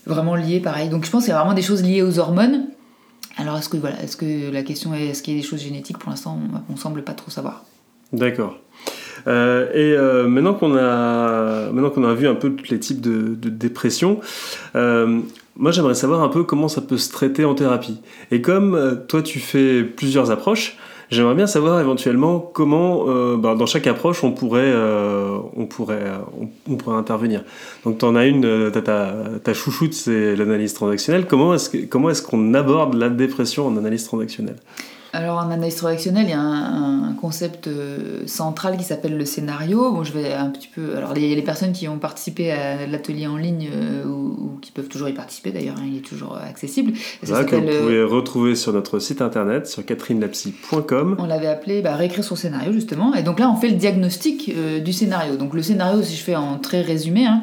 [0.06, 0.88] Vraiment lié, pareil.
[0.88, 2.66] Donc je pense qu'il y a vraiment des choses liées aux hormones.
[3.38, 5.62] Alors est-ce que voilà, est-ce que la question est est-ce qu'il y a des choses
[5.62, 7.64] génétiques Pour l'instant, on, ne semble pas trop savoir.
[8.12, 8.58] D'accord.
[9.26, 13.00] Euh, et euh, maintenant qu'on a maintenant qu'on a vu un peu tous les types
[13.00, 14.20] de, dépression,
[14.74, 15.20] euh,
[15.56, 18.00] moi j'aimerais savoir un peu comment ça peut se traiter en thérapie.
[18.32, 20.76] Et comme toi tu fais plusieurs approches,
[21.10, 26.04] J'aimerais bien savoir éventuellement comment, euh, bah, dans chaque approche, on pourrait, euh, on pourrait,
[26.68, 27.44] on, pourrait intervenir.
[27.84, 31.26] Donc, tu en as une, ta, ta, ta chouchoute, c'est l'analyse transactionnelle.
[31.26, 34.56] Comment est-ce comment est-ce qu'on aborde la dépression en analyse transactionnelle?
[35.12, 39.90] Alors en analyse transactionnelle, il y a un, concept euh, central qui s'appelle le scénario.
[39.92, 40.96] Bon, je vais un petit peu.
[40.96, 44.88] Alors les, les personnes qui ont participé à l'atelier en ligne euh, ou, qui peuvent
[44.88, 46.92] toujours y participer d'ailleurs, hein, il est toujours accessible.
[47.22, 51.16] Ça que vous pouvez euh, retrouver sur notre site internet sur catherinelapsy.com.
[51.18, 53.14] On l'avait appelé bah, réécrire son scénario justement.
[53.14, 54.52] Et donc là, on fait le diagnostic
[54.84, 55.36] du scénario.
[55.36, 57.26] Donc le scénario, si je fais en très résumé.
[57.26, 57.42] Hein,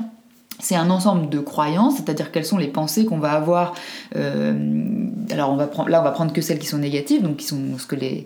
[0.59, 3.73] c'est un ensemble de croyances, c'est-à-dire quelles sont les pensées qu'on va avoir.
[4.15, 4.53] Euh,
[5.31, 7.45] alors on va prendre, là, on va prendre que celles qui sont négatives, donc qui
[7.45, 8.25] sont ce que les,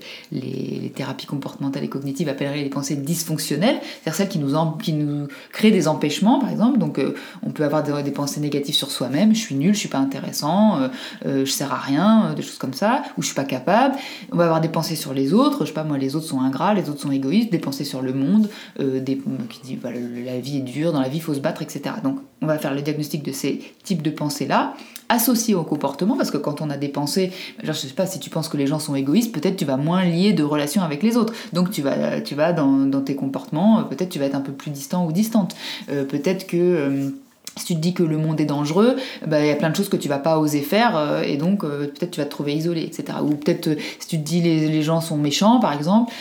[0.96, 6.39] thérapies comportementales et cognitives appelleraient les pensées dysfonctionnelles, c'est-à-dire celles qui nous, créent des empêchements,
[6.39, 6.78] par exemple.
[6.78, 9.89] Donc euh, on peut avoir des, pensées négatives sur soi-même, je suis nul, je suis
[9.89, 10.80] pas intéressant,
[11.26, 13.96] euh, je sers à rien, des choses comme ça, ou je suis pas capable.
[14.32, 16.42] On va avoir des pensées sur les autres, je sais pas moi, les autres sont
[16.42, 20.58] ingrats, les autres sont égoïstes, des pensées sur le monde, qui dit voilà, la vie
[20.58, 21.96] est dure, dans la vie il faut se battre, etc.
[22.41, 24.73] on va faire le diagnostic de ces types de pensées-là,
[25.10, 27.32] associés au comportement, parce que quand on a des pensées,
[27.63, 30.05] je sais pas, si tu penses que les gens sont égoïstes, peut-être tu vas moins
[30.05, 31.34] lier de relations avec les autres.
[31.51, 34.71] Donc tu vas, tu vas dans, tes comportements, peut-être tu vas être un peu plus
[34.71, 35.55] distant ou distante.
[35.89, 36.58] Euh, peut-être que...
[36.58, 37.10] Euh,
[37.58, 38.96] si tu te dis que le monde est dangereux,
[39.28, 41.38] bah, il y a plein de choses que tu vas pas oser faire euh, et
[41.38, 43.20] donc peut-être tu vas te trouver isolé, etc.
[43.24, 46.12] Ou peut-être si tu te dis les, les gens sont méchants, par exemple,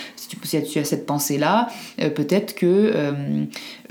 [0.42, 1.68] si tu, as cette pensée-là,
[2.00, 3.12] euh, peut-être que euh,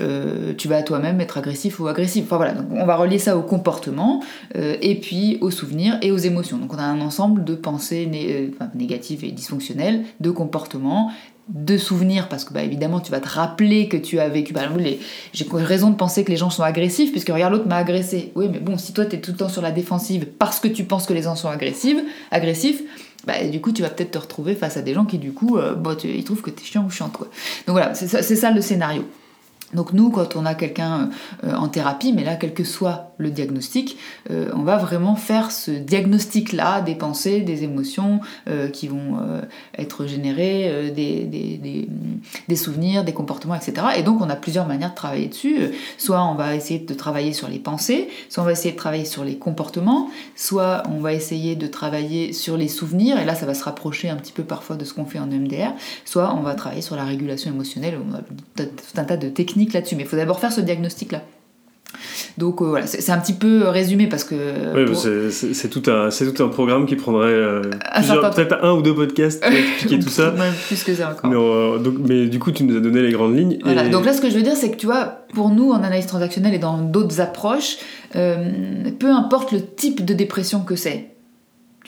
[0.00, 2.24] euh, tu vas toi-même être agressif ou agressif.
[2.24, 4.22] Enfin voilà, on va relier ça au comportement
[4.54, 6.58] et puis aux souvenirs et aux émotions.
[6.58, 8.08] Donc on a un ensemble de pensées
[8.74, 11.10] négatives et dysfonctionnelles, de comportements
[11.48, 14.64] de souvenirs parce que bah, évidemment tu vas te rappeler que tu as vécu par
[15.32, 18.48] j'ai raison de penser que les gens sont agressifs puisque regarde l'autre m'a agressé oui
[18.52, 20.84] mais bon si toi tu es tout le temps sur la défensive parce que tu
[20.84, 21.98] penses que les gens sont agressifs
[22.30, 22.82] agressifs
[23.26, 25.58] bah, du coup, tu vas peut-être te retrouver face à des gens qui, du coup,
[25.58, 27.12] euh, bah, ils trouvent que tu es chiant ou chiante.
[27.12, 27.26] Quoi.
[27.66, 29.04] Donc voilà, c'est ça, le scénario.
[29.74, 31.10] Donc nous, quand on a quelqu'un
[31.44, 33.98] euh, en thérapie, mais là, quel que soit le diagnostic,
[34.30, 39.18] euh, on va vraiment faire ce diagnostic-là des pensées, des émotions euh, qui vont
[39.76, 41.88] être générées, des, des,
[42.48, 43.88] des, souvenirs, des comportements, etc.
[43.96, 45.58] Et donc on a plusieurs manières de travailler dessus.
[45.98, 49.04] Soit on va essayer de travailler sur les pensées, soit on va essayer de travailler
[49.04, 53.46] sur les comportements, soit on va essayer de travailler sur les souvenirs, et là ça
[53.46, 55.72] va se rapprocher un petit peu parfois de ce qu'on fait en EMDR,
[56.04, 59.57] soit on va travailler sur la régulation émotionnelle, on a tout un tas de techniques
[59.66, 61.22] là-dessus, mais il faut d'abord faire ce diagnostic-là.
[62.36, 64.34] Donc euh, voilà, c'est un petit peu résumé parce que.
[64.74, 69.42] Oui, c'est tout, un, tout un programme qui prendrait euh, peut-être un ou deux podcasts
[69.42, 70.30] pour expliquer tout ça.
[70.32, 71.30] Même plus que ça encore.
[71.30, 73.58] Mais, euh, donc, mais, du coup, tu nous as donné les grandes lignes.
[73.64, 75.82] Voilà, donc là, ce que je veux dire, c'est que tu vois, pour nous, en
[75.82, 77.78] analyse transactionnelle et dans d'autres approches,
[78.12, 81.08] peu importe le type de dépression que c'est,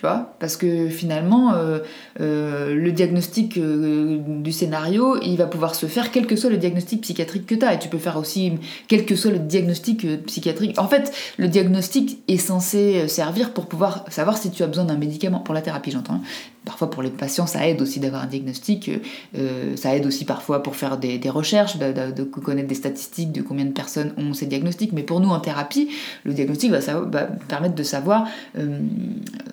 [0.01, 1.81] tu vois Parce que finalement, euh,
[2.23, 6.57] euh, le diagnostic euh, du scénario, il va pouvoir se faire quel que soit le
[6.57, 7.75] diagnostic psychiatrique que tu as.
[7.75, 8.55] Et tu peux faire aussi
[8.89, 10.79] quel que soit le diagnostic psychiatrique.
[10.79, 14.97] En fait, le diagnostic est censé servir pour pouvoir savoir si tu as besoin d'un
[14.97, 16.21] médicament, pour la thérapie j'entends, hein.
[16.64, 18.90] Parfois pour les patients, ça aide aussi d'avoir un diagnostic,
[19.37, 23.64] euh, ça aide aussi parfois pour faire des, recherches, de, connaître des statistiques de combien
[23.64, 24.92] de personnes ont ces diagnostics.
[24.92, 25.88] Mais pour nous en thérapie,
[26.25, 28.79] le diagnostic va, permettre de savoir euh,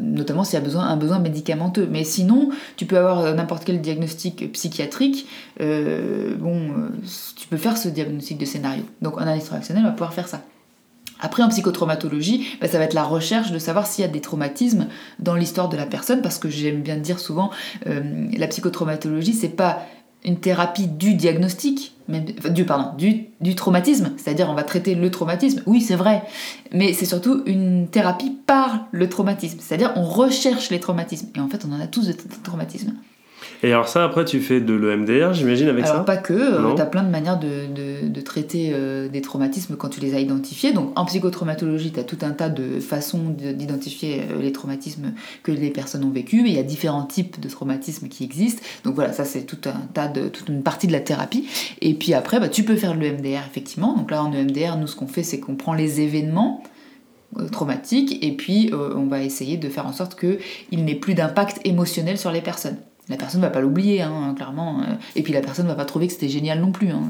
[0.02, 1.88] notamment s'il y a besoin, un besoin médicamenteux.
[1.89, 5.28] Mais sinon, tu peux avoir euh, n'importe quel diagnostic psychiatrique,
[5.60, 6.72] bon,
[7.38, 8.84] tu peux faire ce diagnostic de scénario.
[9.02, 10.41] Donc analyse transactionnelle, on va pouvoir faire ça.
[11.19, 14.21] Après, en psychotraumatologie, bah, ça va être la recherche de savoir s'il y a des
[14.21, 14.88] traumatismes
[15.19, 17.51] dans l'histoire de la personne, parce que j'aime bien dire souvent,
[17.88, 19.82] euh, la psychotraumatologie, c'est pas
[20.25, 25.80] une thérapie du diagnostic, du, pardon, du traumatisme, c'est-à-dire on va traiter le traumatisme, oui
[25.80, 26.23] c'est vrai,
[26.73, 31.47] mais c'est surtout une thérapie par le traumatisme, c'est-à-dire on recherche les traumatismes, et en
[31.47, 32.93] fait on en a tous des traumatismes.
[33.63, 36.76] Et alors ça, après, tu fais de l'EMDR, j'imagine, avec alors, ça pas que, euh,
[36.76, 40.20] tu as plein de manières de, de, traiter euh, des traumatismes quand tu les as
[40.20, 40.74] identifiés.
[40.74, 45.52] Donc en psychotraumatologie, tu as tout un tas de façons d'identifier euh, les traumatismes que
[45.52, 46.43] les personnes ont vécus.
[46.46, 48.62] Il y a différents types de traumatismes qui existent.
[48.84, 51.48] Donc voilà, ça c'est tout un tas de, toute une partie de la thérapie.
[51.82, 53.96] Et puis après, bah, tu peux faire de l'EMDR, effectivement.
[53.96, 56.63] Donc là, en EMDR, nous, ce qu'on fait, c'est qu'on prend les événements
[57.52, 62.17] traumatiques et puis on va essayer de faire en sorte qu'il n'ait plus d'impact émotionnel
[62.17, 62.78] sur les personnes
[63.10, 64.82] la personne va pas l'oublier, hein, clairement.
[64.82, 64.96] Euh.
[65.15, 66.89] Et puis la personne va pas trouver que c'était génial non plus.
[66.89, 67.04] Hein.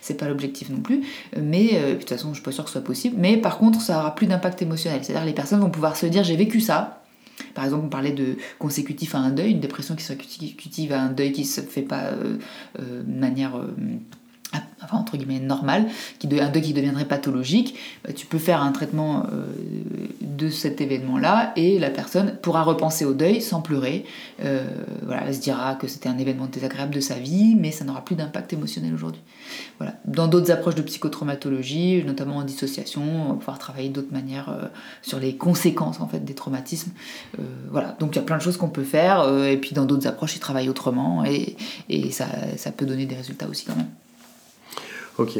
[0.00, 1.02] C'est pas l'objectif non plus.
[1.40, 3.16] Mais euh, de toute façon, je suis pas sûre que ce soit possible.
[3.18, 5.00] Mais par contre, ça aura plus d'impact émotionnel.
[5.02, 7.00] C'est-à-dire les personnes vont pouvoir se dire j'ai vécu ça.
[7.54, 11.02] Par exemple, on parlait de consécutif à un deuil, une dépression qui serait consécutive à
[11.02, 13.60] un deuil qui se fait pas euh, de manière
[14.82, 15.86] enfin entre guillemets normal,
[16.18, 19.46] qui un deuil qui deviendrait pathologique, bah, tu peux faire un traitement euh,
[20.20, 24.04] de cet événement-là et la personne pourra repenser au deuil sans pleurer.
[24.44, 24.64] Euh,
[25.04, 28.04] voilà, elle se dira que c'était un événement désagréable de sa vie, mais ça n'aura
[28.04, 29.22] plus d'impact émotionnel aujourd'hui.
[29.78, 29.94] Voilà.
[30.06, 34.66] Dans d'autres approches de psychotraumatologie, notamment en dissociation, on va pouvoir travailler d'autres manières euh,
[35.02, 36.92] sur les conséquences en fait des traumatismes.
[37.70, 40.06] voilà, donc il y a plein de choses qu'on peut faire, et puis dans d'autres
[40.06, 41.56] approches, ils travaillent autrement et,
[42.10, 43.86] ça peut donner des résultats aussi quand même.
[45.18, 45.38] Ok.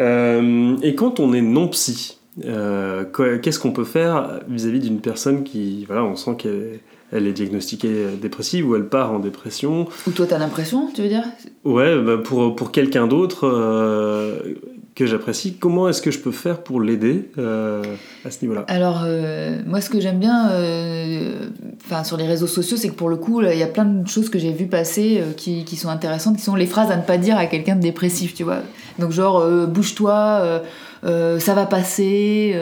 [0.00, 3.04] Euh, et quand on est non psy, euh,
[3.42, 8.68] qu'est-ce qu'on peut faire vis-à-vis d'une personne qui, voilà, on sent qu'elle est diagnostiquée dépressive
[8.68, 11.24] ou elle part en dépression Ou toi, t'as l'impression, tu veux dire?
[11.64, 14.54] Ouais, bah pour, pour quelqu'un d'autre, euh,
[14.98, 15.54] que j'apprécie.
[15.54, 17.84] Comment est-ce que je peux faire pour l'aider euh,
[18.24, 18.64] à ce niveau-là?
[18.66, 21.46] Alors, euh, moi, ce que j'aime bien euh,
[22.02, 24.28] sur les réseaux sociaux, c'est que pour le coup, il y a plein de choses
[24.28, 27.16] que j'ai vues passer qui, qui, sont intéressantes, qui sont les phrases à ne pas
[27.16, 28.58] dire à quelqu'un de dépressif, tu vois.
[28.98, 30.62] Donc, genre, bouge-toi.
[31.04, 32.58] ça va passer,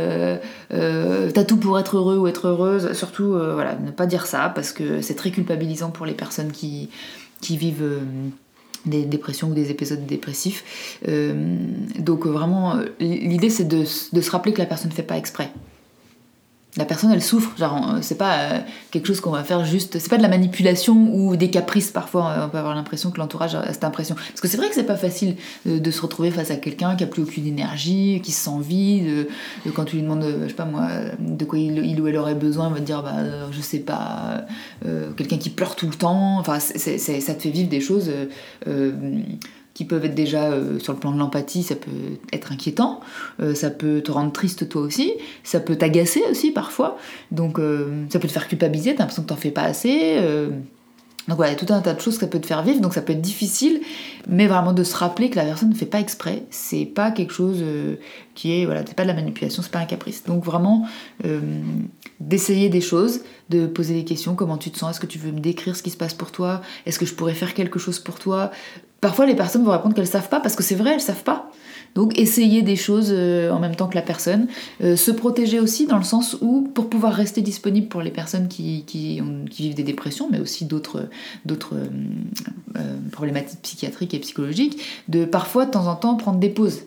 [0.68, 2.92] t'as tout pour être heureux ou être heureuse.
[2.92, 6.90] Surtout, voilà, ne pas dire ça parce que c'est très culpabilisant pour les personnes qui,
[7.40, 7.99] qui vivent
[8.87, 10.99] des dépressions ou des épisodes dépressifs.
[11.09, 11.57] Euh,
[11.99, 15.51] donc vraiment, l'idée c'est de, se rappeler que la personne ne fait pas exprès
[16.76, 18.58] la personne elle souffre genre euh, c'est pas euh,
[18.90, 22.30] quelque chose qu'on va faire juste c'est pas de la manipulation ou des caprices parfois
[22.30, 24.14] euh, on peut avoir l'impression que l'entourage a cette impression.
[24.14, 27.04] Parce que c'est vrai que c'est pas facile de, se retrouver face à quelqu'un qui
[27.04, 29.28] a plus aucune énergie qui se sent vide
[29.74, 32.68] quand tu lui demandes je sais pas moi de quoi il, ou elle aurait besoin
[32.68, 33.14] il va te dire bah
[33.50, 34.44] je sais pas
[35.16, 36.38] quelqu'un qui pleure tout le temps.
[36.38, 38.10] Enfin ça te fait vivre des choses
[39.76, 41.90] qui peuvent être déjà euh, sur le plan de l'empathie, ça peut
[42.32, 43.00] être inquiétant,
[43.40, 45.12] euh, ça peut te rendre triste toi aussi,
[45.44, 46.96] ça peut t'agacer aussi parfois,
[47.30, 50.18] donc euh, ça peut te faire culpabiliser, t'as l'impression que t'en fais pas assez.
[51.28, 53.02] Donc voilà, tout un tas de choses que ça peut te faire vivre, donc ça
[53.02, 53.80] peut être difficile,
[54.28, 57.32] mais vraiment de se rappeler que la personne ne fait pas exprès, c'est pas quelque
[57.32, 57.64] chose
[58.34, 60.24] qui est, voilà, c'est pas de la manipulation, c'est pas un caprice.
[60.24, 60.86] Donc vraiment,
[62.20, 65.32] d'essayer des choses, de poser des questions, comment tu te sens, est-ce que tu veux
[65.32, 67.98] me décrire ce qui se passe pour toi, est-ce que je pourrais faire quelque chose
[67.98, 68.50] pour toi,
[69.00, 71.50] Parfois, les personnes vont répondre qu'elles savent pas parce que c'est vrai, elles savent pas.
[71.94, 74.49] Donc, essayer des choses euh, en même temps que la personne.
[74.83, 78.49] Euh, se protéger aussi dans le sens où, pour pouvoir rester disponible pour les personnes
[78.49, 78.85] qui,
[79.57, 81.09] vivent des dépressions, mais aussi d'autres
[81.49, 82.81] euh,
[83.12, 86.83] problématiques psychiatriques et psychologiques, de parfois, de temps en temps, prendre des pauses.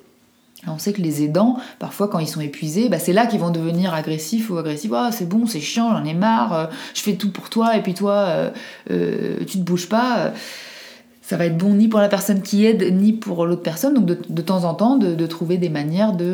[0.67, 3.51] on sait que les aidants, parfois quand ils sont épuisés, bah, c'est là qu'ils vont
[3.51, 4.91] devenir agressifs ou agressifs.
[4.93, 7.93] Ah, c'est bon, c'est chiant, j'en ai marre, je fais tout pour toi et puis
[7.93, 8.51] toi,
[8.87, 10.33] tu te bouges pas
[11.29, 13.93] ça va être bon ni pour la personne qui aide, ni pour l'autre personne.
[13.93, 16.25] Donc de, temps en temps, de, trouver des manières de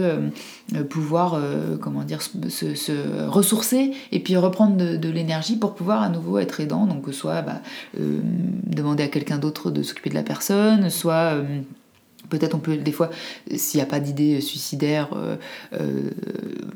[0.74, 6.08] euh, pouvoir, euh, comment dire, se, ressourcer et puis reprendre de, l'énergie pour pouvoir à
[6.08, 6.86] nouveau être aidant.
[6.86, 7.62] Donc soit bah,
[8.00, 8.22] euh,
[8.68, 11.40] demander à quelqu'un d'autre de s'occuper de la personne, soit
[12.30, 13.10] Peut-être on peut, des fois,
[13.56, 15.36] s'il n'y a pas d'idée suicidaire, euh,
[15.74, 16.10] euh,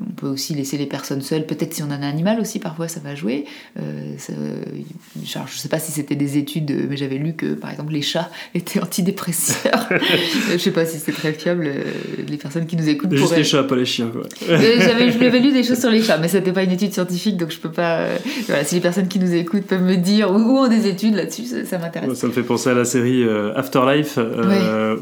[0.00, 1.46] on peut aussi laisser les personnes seules.
[1.46, 3.44] Peut-être si on a un animal aussi, parfois ça va jouer.
[3.78, 4.14] Euh,
[5.24, 8.02] je ne sais pas si c'était des études, mais j'avais lu que par exemple les
[8.02, 9.88] chats étaient antidépresseurs.
[10.48, 11.70] je ne sais pas si c'est très fiable,
[12.26, 13.14] les personnes qui nous écoutent.
[13.14, 14.10] Juste les chats, pas les chiens.
[14.10, 14.22] Quoi.
[14.46, 17.36] j'avais, j'avais lu des choses sur les chats, mais ce n'était pas une étude scientifique,
[17.36, 18.06] donc je peux pas.
[18.46, 21.44] voilà, si les personnes qui nous écoutent peuvent me dire ou, ont des études là-dessus,
[21.64, 22.12] ça, m'intéresse.
[22.14, 24.18] Ça me fait penser à la série Afterlife,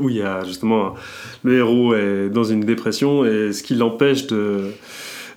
[0.01, 0.95] où il y a justement
[1.43, 4.73] le héros est dans une dépression et ce qui l'empêche de,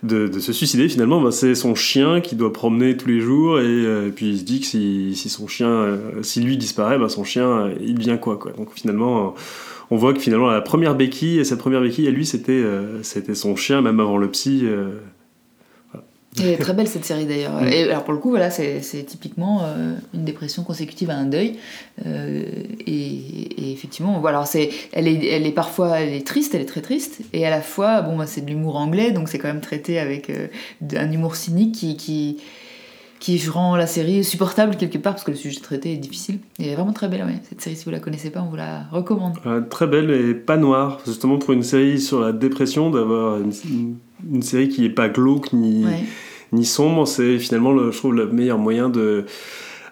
[0.04, 3.64] de, se suicider finalement, bah, c'est son chien qui doit promener tous les jours et,
[3.66, 7.10] euh, puis il se dit que si, si son chien, euh, si lui disparaît, bah,
[7.10, 8.52] son chien euh, il devient quoi, quoi.
[8.52, 9.36] Donc finalement
[9.92, 12.64] on voit que finalement la première béquille et cette première béquille à lui c'était
[13.02, 14.66] c'était son chien même avant le psy
[16.40, 17.62] elle est très belle cette série d'ailleurs.
[17.64, 21.58] Et alors pour le coup, voilà, c'est typiquement euh, une dépression consécutive à un deuil.
[22.06, 22.44] Euh,
[22.86, 24.44] et, effectivement, voilà,
[24.94, 27.62] elle est, elle est parfois, elle est triste, elle est très triste, et à la
[27.62, 30.48] fois, bon, bah, c'est de l'humour anglais, donc c'est quand même traité avec euh,
[30.96, 32.38] un humour cynique qui, qui,
[33.20, 36.40] qui rend la série supportable quelque part parce que le sujet traité est difficile.
[36.60, 37.40] Et elle est vraiment très belle, ouais.
[37.50, 37.76] cette série.
[37.76, 39.38] Si vous la connaissez pas, on vous la recommande.
[39.70, 43.52] très belle et pas noire, justement pour une série sur la dépression, d'avoir une
[44.30, 45.86] une série qui est pas glauque ni,
[46.52, 49.26] ni sombre, c'est finalement, le, je trouve, le meilleur moyen de.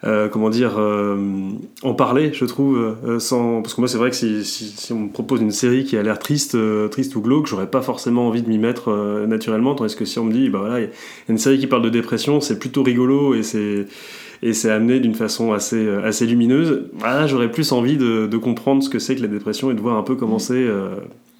[0.05, 1.17] Euh, comment dire, euh,
[1.83, 3.61] en parler, je trouve, euh, sans...
[3.61, 6.03] parce que moi c'est vrai que si, si, on me propose une série qui a
[6.03, 6.57] l'air triste,
[6.89, 8.91] triste ou glauque, j'aurais pas forcément envie de m'y mettre
[9.27, 10.89] naturellement, tandis que si on me dit, bah voilà, il y a
[11.27, 13.87] une série qui parle de dépression, c'est plutôt rigolo et c'est
[14.41, 18.81] et c'est amené d'une façon assez, assez lumineuse, voilà, j'aurais plus envie de, de, comprendre
[18.81, 20.65] ce que c'est que la dépression et de voir un peu comment c'est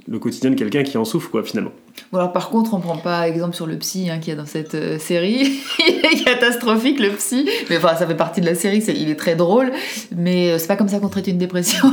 [0.09, 1.71] le quotidien de quelqu'un qui en souffre, quoi, finalement.
[2.11, 4.45] Bon, alors par contre, on prend pas exemple sur le psy hein, qui est dans
[4.45, 5.59] cette euh, série.
[5.87, 7.47] il est catastrophique, le psy.
[7.69, 9.71] Mais enfin, ça fait partie de la série, il est très drôle.
[10.15, 11.91] Mais euh, c'est pas comme ça qu'on traite une dépression.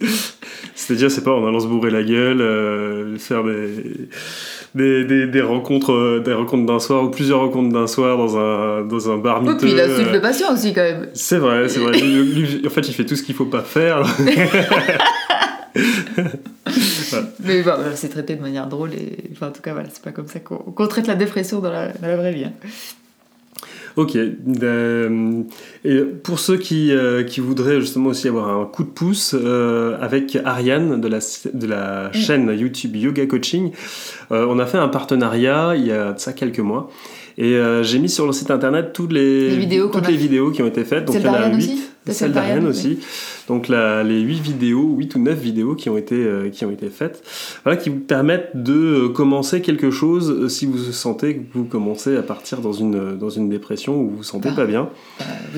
[0.74, 4.08] C'est-à-dire, c'est pas en allant se bourrer la gueule, faire des
[4.74, 8.84] des, des, rencontres euh, des rencontres d'un soir ou plusieurs rencontres d'un soir dans un,
[8.84, 9.54] dans un bar miteux.
[9.54, 11.08] Et puis il a le patient aussi quand même.
[11.14, 11.96] C'est vrai, c'est vrai.
[12.66, 14.02] en fait, il fait tout ce qu'il faut pas faire.
[17.40, 20.12] Mais bon, c'est traité de manière drôle et enfin, en tout cas voilà, c'est pas
[20.12, 22.44] comme ça qu'on traite la dépression dans la, dans la vraie vie.
[22.44, 22.52] Hein.
[23.98, 24.16] Ok.
[24.16, 25.42] Euh,
[25.84, 29.98] et pour ceux qui, euh, qui, voudraient justement aussi avoir un coup de pouce euh,
[30.00, 31.18] avec Ariane de la,
[31.52, 32.14] de la mm.
[32.14, 33.72] chaîne YouTube Yoga Coaching,
[34.30, 36.90] on a fait un partenariat il y a ça quelques mois.
[37.38, 40.66] Et j'ai mis sur le site internet toutes les, vidéos, toutes les vidéos qui ont
[40.66, 41.04] été faites.
[41.04, 41.90] Donc il y en a 8.
[42.12, 42.98] Celle d'Ariane aussi.
[43.48, 46.90] Donc les 8 vidéos, 8 ou 9 vidéos qui ont été, euh, qui ont été
[46.90, 47.22] faites,
[47.64, 51.64] voilà, qui vous permettent de euh, commencer quelque chose euh, si vous sentez que vous
[51.64, 54.90] commencez à partir dans une, dans une dépression ou vous vous sentez pas bien.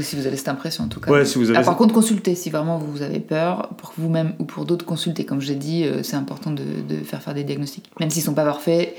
[0.00, 1.10] si vous avez cette impression en tout cas.
[1.10, 1.58] Ouais, si vous avez...
[1.58, 5.24] Ah, par contre, consultez si vraiment vous avez peur, pour vous-même ou pour d'autres, consultez.
[5.24, 7.90] Comme j'ai dit, c'est important de, de, faire faire des diagnostics.
[7.98, 8.94] Même s'ils sont pas parfaits,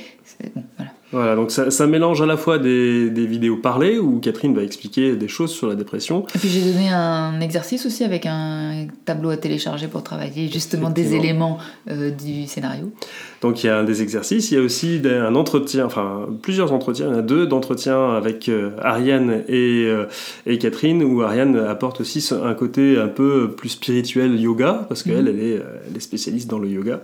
[0.56, 0.92] bon, voilà.
[1.12, 4.64] Voilà, donc ça, ça, mélange à la fois des, des, vidéos parlées où Catherine va
[4.64, 6.26] expliquer des choses sur la dépression.
[6.36, 10.90] Et puis j'ai donné un exercice aussi avec un tableau à télécharger pour travailler justement
[10.90, 11.58] des éléments
[11.90, 12.94] euh, du scénario.
[13.42, 17.08] Donc il y a des exercices, il y a aussi un entretien, enfin plusieurs entretiens,
[17.08, 20.06] il y en a deux d'entretiens avec euh, Ariane et, euh,
[20.46, 25.24] et, Catherine, où Ariane apporte aussi un côté un peu plus spirituel yoga, parce qu'elle,
[25.24, 25.28] mhm.
[25.28, 27.02] elle, est, elle est spécialiste dans le yoga.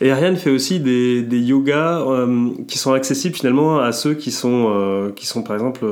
[0.00, 2.02] Et Ariane fait aussi des, des yogas
[2.66, 5.84] qui sont accessibles finalement à ceux qui sont, qui sont par exemple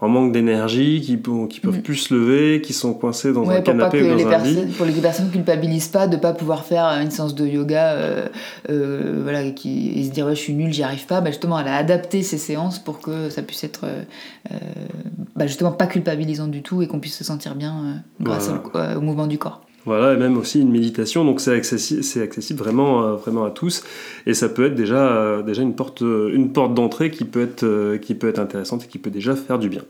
[0.00, 1.18] en manque d'énergie, qui,
[1.50, 1.82] qui peuvent mhm.
[1.82, 4.72] plus se lever, qui sont coincés dans un canapé ou dans un lit.
[4.78, 7.46] Pour les personnes qui ne culpabilisent pas de ne pas pouvoir faire une séance de
[7.46, 7.96] yoga
[9.26, 11.66] voilà, qui, et se dire ouais, je suis nul, j'y arrive pas, bah, justement, elle
[11.66, 14.02] a adapté ses séances pour que ça puisse être euh,
[14.52, 14.56] euh,
[15.34, 19.00] bah, justement pas culpabilisant du tout et qu'on puisse se sentir bien euh, grâce au,
[19.00, 19.62] mouvement du corps.
[19.84, 23.82] Voilà, et même aussi une méditation, donc c'est accessible, c'est accessible vraiment, vraiment à tous,
[24.26, 28.14] et ça peut être déjà, déjà une porte, une porte d'entrée qui peut être, qui
[28.14, 29.82] peut être intéressante et qui peut déjà faire du bien.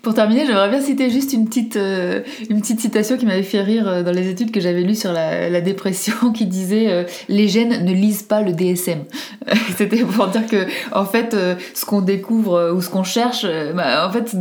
[0.00, 3.60] Pour terminer, j'aimerais bien citer juste une petite, euh, une petite citation qui m'avait fait
[3.60, 7.48] rire euh, dans les études que j'avais lues sur la, dépression qui disait euh, Les
[7.48, 9.00] gènes ne lisent pas le DSM.
[9.76, 11.36] C'était pour dire que, en fait,
[11.74, 14.34] ce qu'on découvre ou ce qu'on cherche, bah, en fait,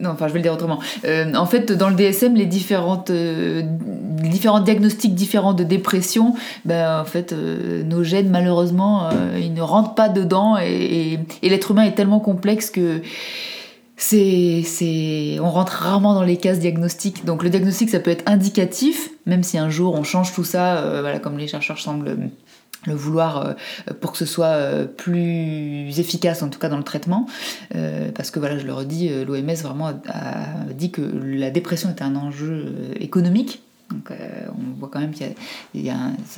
[0.00, 0.80] non, enfin, je vais le dire autrement.
[1.04, 7.34] en fait, dans le DSM, les différentes, différents diagnostics différents de dépression, bah, en fait,
[7.84, 13.00] nos gènes, malheureusement, ils ne rentrent pas dedans et l'être humain est tellement complexe que
[13.96, 17.24] c'est, on rentre rarement dans les cases diagnostiques.
[17.24, 20.78] Donc le diagnostic, ça peut être indicatif, même si un jour on change tout ça,
[20.78, 22.30] euh, voilà, comme les chercheurs semblent
[22.86, 23.54] le vouloir euh,
[24.00, 27.26] pour que ce soit euh, plus efficace en tout cas dans le traitement.
[28.14, 32.16] Parce que voilà je le redis l'OMS vraiment a, dit que la dépression est un
[32.16, 33.62] enjeu économique.
[33.90, 35.34] Donc on voit quand même qu'il
[35.74, 35.96] y a,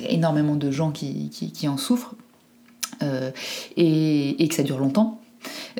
[0.09, 1.31] énormément de gens qui,
[1.68, 2.14] en souffrent.
[3.77, 5.21] Et, que ça dure longtemps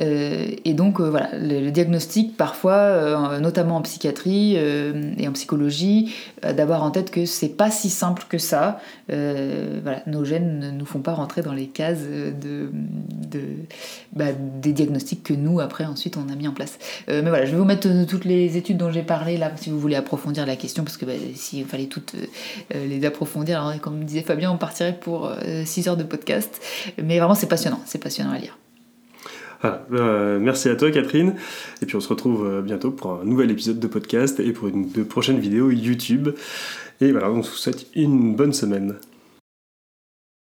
[0.01, 6.83] et donc euh, voilà, le, diagnostic parfois, euh, notamment en psychiatrie et en psychologie, d'avoir
[6.83, 8.81] en tête que c'est pas si simple que ça.
[9.09, 12.01] voilà, nos gènes ne nous font pas rentrer dans les cases
[14.13, 16.79] bah, des diagnostics que nous après ensuite on a mis en place.
[17.09, 19.79] mais voilà, je vais vous mettre toutes les études dont j'ai parlé là si vous
[19.79, 22.15] voulez approfondir la question parce que bah, s'il fallait toutes
[22.75, 25.31] les approfondir, alors, comme disait Fabien, on partirait pour
[25.65, 26.61] 6 heures de podcast.
[27.03, 28.59] Mais vraiment c'est passionnant, c'est passionnant à lire.
[29.65, 31.35] Euh, merci à toi Catherine.
[31.83, 34.69] Et puis on se retrouve euh, bientôt pour un nouvel épisode de podcast et pour
[34.69, 36.31] une de prochaines vidéos YouTube.
[37.01, 38.97] Et voilà, on vous souhaite une bonne semaine.